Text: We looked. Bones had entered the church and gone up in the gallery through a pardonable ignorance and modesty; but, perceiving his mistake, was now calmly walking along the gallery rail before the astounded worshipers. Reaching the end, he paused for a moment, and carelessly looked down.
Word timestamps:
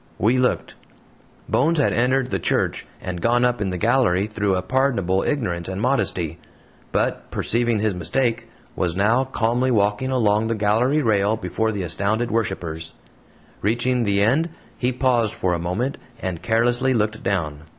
We 0.17 0.39
looked. 0.39 0.73
Bones 1.47 1.77
had 1.77 1.93
entered 1.93 2.31
the 2.31 2.39
church 2.39 2.87
and 3.01 3.21
gone 3.21 3.45
up 3.45 3.61
in 3.61 3.69
the 3.69 3.77
gallery 3.77 4.25
through 4.25 4.55
a 4.55 4.63
pardonable 4.63 5.21
ignorance 5.21 5.69
and 5.69 5.79
modesty; 5.79 6.39
but, 6.91 7.29
perceiving 7.29 7.79
his 7.81 7.93
mistake, 7.93 8.49
was 8.75 8.95
now 8.95 9.23
calmly 9.25 9.69
walking 9.69 10.09
along 10.09 10.47
the 10.47 10.55
gallery 10.55 11.03
rail 11.03 11.37
before 11.37 11.71
the 11.71 11.83
astounded 11.83 12.31
worshipers. 12.31 12.95
Reaching 13.61 14.01
the 14.01 14.23
end, 14.23 14.49
he 14.75 14.91
paused 14.91 15.35
for 15.35 15.53
a 15.53 15.59
moment, 15.59 15.99
and 16.19 16.41
carelessly 16.41 16.95
looked 16.95 17.21
down. 17.21 17.65